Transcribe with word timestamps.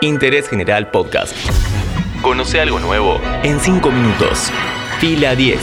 Interés 0.00 0.48
General 0.48 0.90
Podcast. 0.90 1.34
Conoce 2.22 2.60
algo 2.60 2.78
nuevo 2.78 3.20
en 3.42 3.58
5 3.58 3.90
minutos. 3.90 4.50
Fila 5.00 5.34
10. 5.34 5.58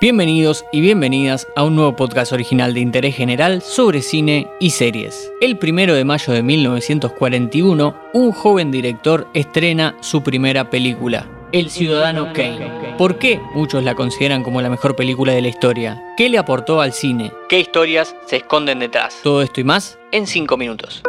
Bienvenidos 0.00 0.64
y 0.72 0.80
bienvenidas 0.80 1.46
a 1.56 1.64
un 1.64 1.76
nuevo 1.76 1.94
podcast 1.94 2.32
original 2.32 2.72
de 2.72 2.80
interés 2.80 3.16
general 3.16 3.62
sobre 3.62 4.00
cine 4.00 4.48
y 4.58 4.70
series. 4.70 5.30
El 5.40 5.58
primero 5.58 5.94
de 5.94 6.04
mayo 6.04 6.32
de 6.32 6.42
1941, 6.42 7.94
un 8.14 8.32
joven 8.32 8.70
director 8.70 9.28
estrena 9.34 9.94
su 10.00 10.22
primera 10.22 10.70
película, 10.70 11.26
El 11.52 11.68
Ciudadano 11.68 12.32
Kane. 12.32 12.94
¿Por 12.96 13.18
qué 13.18 13.40
muchos 13.54 13.82
la 13.82 13.96
consideran 13.96 14.44
como 14.44 14.62
la 14.62 14.70
mejor 14.70 14.94
película 14.94 15.32
de 15.32 15.42
la 15.42 15.48
historia? 15.48 16.00
¿Qué 16.16 16.28
le 16.28 16.38
aportó 16.38 16.80
al 16.80 16.92
cine? 16.92 17.32
¿Qué 17.48 17.58
historias 17.58 18.14
se 18.26 18.36
esconden 18.36 18.78
detrás? 18.78 19.18
Todo 19.24 19.42
esto 19.42 19.60
y 19.60 19.64
más 19.64 19.98
en 20.12 20.28
5 20.28 20.56
minutos. 20.56 21.02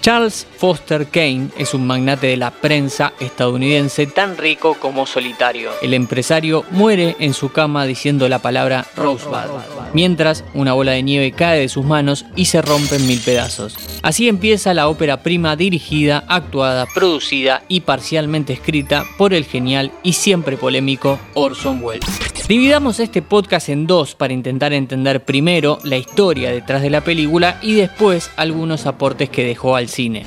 Charles 0.00 0.46
Foster 0.56 1.06
Kane 1.08 1.50
es 1.58 1.74
un 1.74 1.86
magnate 1.86 2.26
de 2.26 2.36
la 2.36 2.50
prensa 2.50 3.12
estadounidense 3.20 4.06
tan 4.06 4.36
rico 4.36 4.74
como 4.74 5.06
solitario. 5.06 5.70
El 5.82 5.94
empresario 5.94 6.64
muere 6.70 7.16
en 7.20 7.34
su 7.34 7.52
cama 7.52 7.84
diciendo 7.84 8.28
la 8.28 8.40
palabra 8.40 8.86
Rosebud, 8.96 9.60
mientras 9.92 10.44
una 10.54 10.72
bola 10.72 10.92
de 10.92 11.02
nieve 11.02 11.32
cae 11.32 11.60
de 11.60 11.68
sus 11.68 11.84
manos 11.84 12.24
y 12.36 12.46
se 12.46 12.62
rompe 12.62 12.96
en 12.96 13.06
mil 13.06 13.20
pedazos. 13.20 13.76
Así 14.02 14.28
empieza 14.28 14.74
la 14.74 14.88
ópera 14.88 15.22
prima 15.22 15.56
dirigida, 15.56 16.24
actuada, 16.28 16.86
producida 16.86 17.62
y 17.68 17.80
parcialmente 17.80 18.52
escrita 18.52 19.04
por 19.18 19.34
el 19.34 19.44
genial 19.44 19.92
y 20.02 20.14
siempre 20.14 20.56
polémico 20.56 21.18
Orson 21.34 21.82
Welles. 21.82 22.06
Dividamos 22.48 22.98
este 23.00 23.22
podcast 23.22 23.68
en 23.68 23.86
dos 23.86 24.14
para 24.14 24.32
intentar 24.32 24.72
entender 24.72 25.24
primero 25.24 25.78
la 25.84 25.96
historia 25.96 26.50
detrás 26.50 26.82
de 26.82 26.90
la 26.90 27.00
película 27.00 27.58
y 27.62 27.74
después 27.74 28.30
algunos 28.36 28.86
aportes 28.86 29.30
que 29.30 29.44
dejó 29.44 29.76
al 29.76 29.88
cine. 29.88 30.24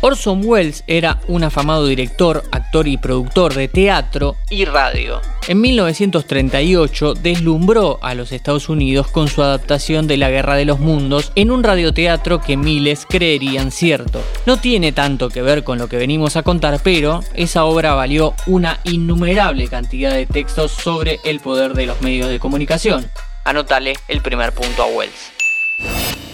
Orson 0.00 0.42
Welles 0.44 0.84
era 0.86 1.20
un 1.26 1.42
afamado 1.42 1.84
director, 1.86 2.44
actor 2.68 2.86
y 2.86 2.98
productor 2.98 3.54
de 3.54 3.66
teatro 3.66 4.36
y 4.50 4.66
radio. 4.66 5.22
En 5.46 5.58
1938 5.62 7.14
deslumbró 7.14 7.98
a 8.02 8.12
los 8.12 8.30
Estados 8.30 8.68
Unidos 8.68 9.08
con 9.08 9.28
su 9.28 9.42
adaptación 9.42 10.06
de 10.06 10.18
La 10.18 10.28
Guerra 10.28 10.54
de 10.54 10.66
los 10.66 10.78
Mundos 10.78 11.32
en 11.34 11.50
un 11.50 11.64
radioteatro 11.64 12.42
que 12.42 12.58
miles 12.58 13.06
creerían 13.08 13.70
cierto. 13.70 14.20
No 14.44 14.58
tiene 14.58 14.92
tanto 14.92 15.30
que 15.30 15.40
ver 15.40 15.64
con 15.64 15.78
lo 15.78 15.88
que 15.88 15.96
venimos 15.96 16.36
a 16.36 16.42
contar, 16.42 16.78
pero 16.84 17.20
esa 17.32 17.64
obra 17.64 17.94
valió 17.94 18.34
una 18.46 18.80
innumerable 18.84 19.68
cantidad 19.68 20.12
de 20.12 20.26
textos 20.26 20.70
sobre 20.70 21.20
el 21.24 21.40
poder 21.40 21.72
de 21.72 21.86
los 21.86 22.02
medios 22.02 22.28
de 22.28 22.38
comunicación. 22.38 23.10
Anótale 23.44 23.94
el 24.08 24.20
primer 24.20 24.52
punto 24.52 24.82
a 24.82 24.86
Wells. 24.88 26.27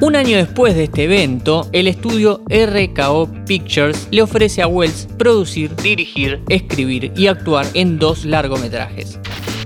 Un 0.00 0.14
año 0.14 0.36
después 0.36 0.76
de 0.76 0.84
este 0.84 1.04
evento, 1.04 1.68
el 1.72 1.88
estudio 1.88 2.40
RKO 2.48 3.28
Pictures 3.46 4.06
le 4.12 4.22
ofrece 4.22 4.62
a 4.62 4.68
Wells 4.68 5.08
producir, 5.18 5.74
dirigir, 5.74 6.40
escribir 6.48 7.12
y 7.16 7.26
actuar 7.26 7.66
en 7.74 7.98
dos 7.98 8.24
largometrajes. 8.24 9.18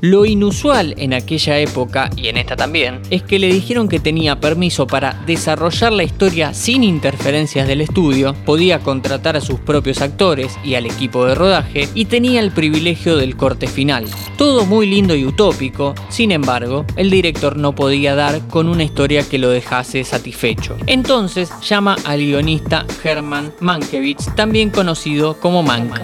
Lo 0.05 0.25
inusual 0.25 0.97
en 0.99 1.15
aquella 1.15 1.61
época, 1.61 2.11
y 2.17 2.27
en 2.27 2.37
esta 2.37 2.57
también, 2.57 3.01
es 3.11 3.23
que 3.23 3.39
le 3.39 3.47
dijeron 3.47 3.87
que 3.87 4.01
tenía 4.01 4.41
permiso 4.41 4.85
para 4.85 5.13
desarrollar 5.27 5.93
la 5.93 6.03
historia 6.03 6.55
sin 6.55 6.83
interferencias 6.83 7.69
del 7.69 7.83
estudio, 7.83 8.35
podía 8.45 8.81
contratar 8.81 9.37
a 9.37 9.41
sus 9.41 9.61
propios 9.61 10.01
actores 10.01 10.59
y 10.65 10.75
al 10.75 10.87
equipo 10.87 11.25
de 11.25 11.37
rodaje, 11.37 11.89
y 11.95 12.07
tenía 12.07 12.41
el 12.41 12.51
privilegio 12.51 13.17
del 13.17 13.37
corte 13.37 13.69
final. 13.69 14.07
Todo 14.37 14.67
muy 14.67 14.89
lindo 14.89 15.15
y 15.15 15.25
utópico, 15.25 15.95
sin 16.09 16.33
embargo, 16.33 16.85
el 16.97 17.09
director 17.09 17.57
no 17.57 17.73
podía 17.73 18.17
dar 18.17 18.49
con 18.49 18.67
una 18.67 18.83
historia 18.83 19.23
que 19.23 19.39
lo 19.39 19.51
dejase 19.51 20.03
satisfecho. 20.03 20.77
Entonces 20.89 21.53
llama 21.63 21.95
al 22.05 22.19
guionista 22.19 22.87
Herman 23.05 23.53
Mankiewicz, 23.61 24.35
también 24.35 24.71
conocido 24.71 25.39
como 25.39 25.63
Mank. 25.63 25.95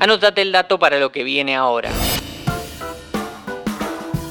Anótate 0.00 0.42
el 0.42 0.50
dato 0.50 0.80
para 0.80 0.98
lo 0.98 1.12
que 1.12 1.22
viene 1.22 1.54
ahora. 1.54 1.90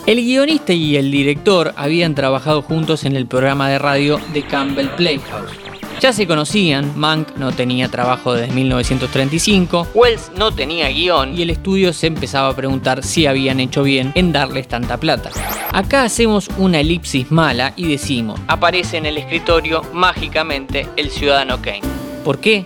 El 0.07 0.23
guionista 0.23 0.71
y 0.71 0.95
el 0.95 1.11
director 1.11 1.73
habían 1.75 2.15
trabajado 2.15 2.61
juntos 2.61 3.03
en 3.03 3.17
el 3.17 3.27
programa 3.27 3.67
de 3.67 3.77
radio 3.77 4.21
The 4.31 4.41
Campbell 4.41 4.87
Playhouse. 4.95 5.51
Ya 5.99 6.13
se 6.13 6.25
conocían, 6.25 6.97
Mank 6.97 7.35
no 7.35 7.51
tenía 7.51 7.89
trabajo 7.89 8.33
desde 8.33 8.53
1935, 8.53 9.89
Wells 9.93 10.31
no 10.37 10.53
tenía 10.53 10.87
guion 10.87 11.37
y 11.37 11.41
el 11.41 11.49
estudio 11.49 11.91
se 11.91 12.07
empezaba 12.07 12.47
a 12.47 12.55
preguntar 12.55 13.03
si 13.03 13.25
habían 13.25 13.59
hecho 13.59 13.83
bien 13.83 14.13
en 14.15 14.31
darles 14.31 14.69
tanta 14.69 14.95
plata. 14.95 15.29
Acá 15.73 16.03
hacemos 16.03 16.49
una 16.57 16.79
elipsis 16.79 17.29
mala 17.29 17.73
y 17.75 17.89
decimos, 17.89 18.39
aparece 18.47 18.95
en 18.95 19.07
el 19.07 19.17
escritorio 19.17 19.81
mágicamente 19.91 20.87
el 20.95 21.09
ciudadano 21.09 21.61
Kane. 21.61 21.81
¿Por 22.23 22.39
qué? 22.39 22.65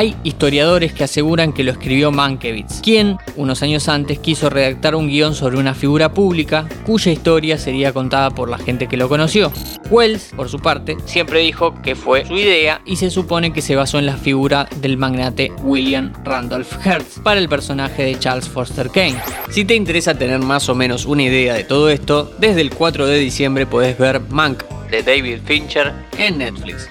Hay 0.00 0.16
historiadores 0.24 0.94
que 0.94 1.04
aseguran 1.04 1.52
que 1.52 1.62
lo 1.62 1.72
escribió 1.72 2.10
Mankiewicz, 2.10 2.80
quien, 2.80 3.18
unos 3.36 3.62
años 3.62 3.86
antes, 3.86 4.18
quiso 4.18 4.48
redactar 4.48 4.94
un 4.94 5.08
guion 5.08 5.34
sobre 5.34 5.58
una 5.58 5.74
figura 5.74 6.14
pública 6.14 6.66
cuya 6.86 7.12
historia 7.12 7.58
sería 7.58 7.92
contada 7.92 8.30
por 8.30 8.48
la 8.48 8.56
gente 8.56 8.86
que 8.86 8.96
lo 8.96 9.10
conoció. 9.10 9.52
Wells, 9.90 10.32
por 10.34 10.48
su 10.48 10.58
parte, 10.58 10.96
siempre 11.04 11.40
dijo 11.40 11.74
que 11.82 11.96
fue 11.96 12.24
su 12.24 12.34
idea 12.34 12.80
y 12.86 12.96
se 12.96 13.10
supone 13.10 13.52
que 13.52 13.60
se 13.60 13.76
basó 13.76 13.98
en 13.98 14.06
la 14.06 14.16
figura 14.16 14.66
del 14.80 14.96
magnate 14.96 15.52
William 15.64 16.14
Randolph 16.24 16.72
Hearst 16.82 17.18
para 17.18 17.38
el 17.38 17.50
personaje 17.50 18.02
de 18.04 18.18
Charles 18.18 18.48
Foster 18.48 18.88
Kane. 18.88 19.20
Si 19.50 19.66
te 19.66 19.74
interesa 19.74 20.14
tener 20.14 20.38
más 20.38 20.70
o 20.70 20.74
menos 20.74 21.04
una 21.04 21.24
idea 21.24 21.52
de 21.52 21.64
todo 21.64 21.90
esto, 21.90 22.32
desde 22.38 22.62
el 22.62 22.70
4 22.70 23.06
de 23.06 23.18
diciembre 23.18 23.66
puedes 23.66 23.98
ver 23.98 24.22
Mank 24.30 24.62
de 24.90 25.02
David 25.02 25.40
Fincher 25.44 25.92
en 26.16 26.38
Netflix. 26.38 26.88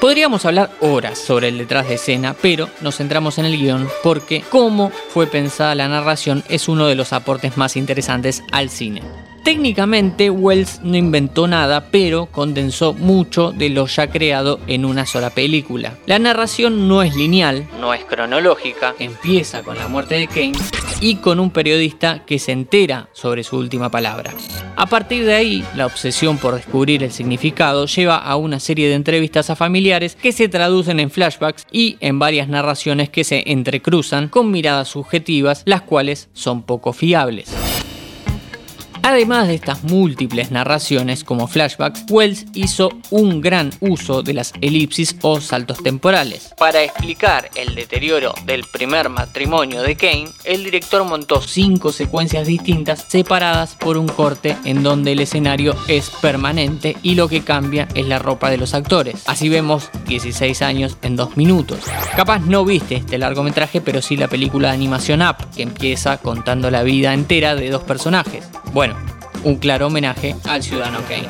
Podríamos 0.00 0.44
hablar 0.44 0.70
horas 0.80 1.18
sobre 1.18 1.48
el 1.48 1.56
detrás 1.56 1.88
de 1.88 1.94
escena, 1.94 2.36
pero 2.40 2.68
nos 2.82 2.98
centramos 2.98 3.38
en 3.38 3.46
el 3.46 3.56
guion 3.56 3.88
porque 4.02 4.44
cómo 4.50 4.90
fue 5.08 5.26
pensada 5.26 5.74
la 5.74 5.88
narración 5.88 6.44
es 6.48 6.68
uno 6.68 6.86
de 6.86 6.94
los 6.94 7.14
aportes 7.14 7.56
más 7.56 7.76
interesantes 7.76 8.42
al 8.52 8.68
cine. 8.68 9.00
Técnicamente 9.42 10.28
Wells 10.28 10.80
no 10.82 10.96
inventó 10.96 11.46
nada, 11.46 11.88
pero 11.90 12.26
condensó 12.26 12.92
mucho 12.92 13.52
de 13.52 13.70
lo 13.70 13.86
ya 13.86 14.08
creado 14.10 14.60
en 14.66 14.84
una 14.84 15.06
sola 15.06 15.30
película. 15.30 15.94
La 16.04 16.18
narración 16.18 16.88
no 16.88 17.02
es 17.02 17.14
lineal, 17.14 17.66
no 17.80 17.94
es 17.94 18.04
cronológica, 18.04 18.94
empieza 18.98 19.62
con 19.62 19.78
la 19.78 19.88
muerte 19.88 20.16
de 20.16 20.26
Kane 20.26 20.58
y 21.00 21.16
con 21.16 21.40
un 21.40 21.50
periodista 21.50 22.24
que 22.24 22.38
se 22.38 22.52
entera 22.52 23.08
sobre 23.12 23.44
su 23.44 23.56
última 23.56 23.90
palabra. 23.90 24.34
A 24.76 24.86
partir 24.86 25.24
de 25.24 25.34
ahí, 25.34 25.64
la 25.74 25.86
obsesión 25.86 26.38
por 26.38 26.54
descubrir 26.54 27.02
el 27.02 27.12
significado 27.12 27.86
lleva 27.86 28.16
a 28.16 28.36
una 28.36 28.60
serie 28.60 28.88
de 28.88 28.94
entrevistas 28.94 29.50
a 29.50 29.56
familiares 29.56 30.16
que 30.16 30.32
se 30.32 30.48
traducen 30.48 31.00
en 31.00 31.10
flashbacks 31.10 31.66
y 31.72 31.96
en 32.00 32.18
varias 32.18 32.48
narraciones 32.48 33.08
que 33.08 33.24
se 33.24 33.50
entrecruzan 33.50 34.28
con 34.28 34.50
miradas 34.50 34.88
subjetivas, 34.88 35.62
las 35.64 35.82
cuales 35.82 36.28
son 36.32 36.62
poco 36.62 36.92
fiables. 36.92 37.65
Además 39.08 39.46
de 39.46 39.54
estas 39.54 39.84
múltiples 39.84 40.50
narraciones 40.50 41.22
como 41.22 41.46
flashbacks, 41.46 42.06
Wells 42.10 42.46
hizo 42.54 42.90
un 43.10 43.40
gran 43.40 43.70
uso 43.78 44.24
de 44.24 44.34
las 44.34 44.52
elipsis 44.60 45.14
o 45.22 45.40
saltos 45.40 45.80
temporales. 45.80 46.50
Para 46.58 46.82
explicar 46.82 47.48
el 47.54 47.76
deterioro 47.76 48.34
del 48.46 48.64
primer 48.64 49.08
matrimonio 49.08 49.82
de 49.82 49.94
Kane, 49.94 50.30
el 50.42 50.64
director 50.64 51.04
montó 51.04 51.40
cinco 51.40 51.92
secuencias 51.92 52.48
distintas 52.48 53.04
separadas 53.06 53.76
por 53.76 53.96
un 53.96 54.08
corte 54.08 54.56
en 54.64 54.82
donde 54.82 55.12
el 55.12 55.20
escenario 55.20 55.76
es 55.86 56.10
permanente 56.10 56.96
y 57.04 57.14
lo 57.14 57.28
que 57.28 57.44
cambia 57.44 57.86
es 57.94 58.08
la 58.08 58.18
ropa 58.18 58.50
de 58.50 58.58
los 58.58 58.74
actores. 58.74 59.22
Así 59.26 59.48
vemos 59.48 59.88
16 60.06 60.62
años 60.62 60.96
en 61.02 61.16
2 61.16 61.36
minutos. 61.36 61.80
Capaz 62.16 62.40
no 62.40 62.64
viste 62.64 62.96
este 62.96 63.18
largometraje, 63.18 63.80
pero 63.80 64.02
sí 64.02 64.16
la 64.16 64.28
película 64.28 64.68
de 64.68 64.74
animación 64.74 65.22
Up, 65.22 65.36
que 65.54 65.62
empieza 65.62 66.18
contando 66.18 66.70
la 66.70 66.82
vida 66.82 67.14
entera 67.14 67.54
de 67.54 67.70
dos 67.70 67.82
personajes. 67.82 68.48
Bueno, 68.72 68.96
un 69.44 69.56
claro 69.56 69.86
homenaje 69.86 70.36
al 70.44 70.62
ciudadano 70.62 71.00
Kane. 71.08 71.28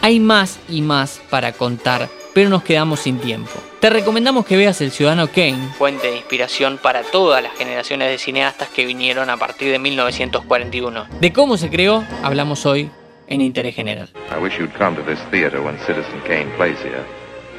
Hay 0.00 0.20
más 0.20 0.58
y 0.68 0.80
más 0.80 1.20
para 1.28 1.52
contar, 1.52 2.08
pero 2.32 2.48
nos 2.48 2.62
quedamos 2.62 3.00
sin 3.00 3.18
tiempo. 3.18 3.50
Te 3.80 3.90
recomendamos 3.90 4.44
que 4.46 4.56
veas 4.56 4.80
El 4.80 4.90
Ciudadano 4.90 5.28
Kane, 5.28 5.72
fuente 5.76 6.08
de 6.08 6.16
inspiración 6.16 6.78
para 6.82 7.02
todas 7.02 7.42
las 7.42 7.52
generaciones 7.56 8.10
de 8.10 8.18
cineastas 8.18 8.68
que 8.68 8.86
vinieron 8.86 9.30
a 9.30 9.36
partir 9.36 9.70
de 9.70 9.78
1941. 9.78 11.06
De 11.20 11.32
cómo 11.32 11.56
se 11.56 11.70
creó, 11.70 12.04
hablamos 12.22 12.66
hoy 12.66 12.90
en 13.28 13.40
Interés 13.40 13.74
General. 13.74 14.08
I 14.30 14.38
wish 14.42 14.58
you'd 14.58 14.74
come 14.74 14.94
to 14.96 15.02
this 15.02 15.18
theater 15.30 15.62
when 15.62 15.78
Citizen 15.86 16.20
Kane 16.26 16.50
plays 16.56 16.78
here 16.82 17.04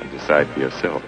and 0.02 0.12
decide 0.12 0.46
for 0.54 0.60
yourself. 0.62 1.02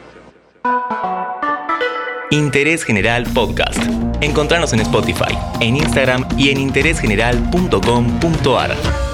Interés 2.31 2.83
General 2.85 3.23
Podcast. 3.33 3.81
Encontrarnos 4.21 4.73
en 4.73 4.79
Spotify, 4.79 5.37
en 5.59 5.77
Instagram 5.77 6.25
y 6.37 6.49
en 6.51 6.59
interésgeneral.com.ar. 6.59 9.10